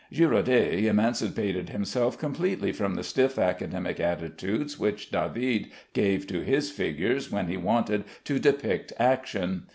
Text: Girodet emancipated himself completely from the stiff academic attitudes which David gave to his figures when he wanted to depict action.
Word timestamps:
Girodet 0.11 0.83
emancipated 0.85 1.69
himself 1.69 2.17
completely 2.17 2.71
from 2.71 2.95
the 2.95 3.03
stiff 3.03 3.37
academic 3.37 3.99
attitudes 3.99 4.79
which 4.79 5.11
David 5.11 5.67
gave 5.93 6.25
to 6.25 6.39
his 6.43 6.71
figures 6.71 7.31
when 7.31 7.45
he 7.45 7.55
wanted 7.57 8.05
to 8.23 8.39
depict 8.39 8.91
action. 8.97 9.67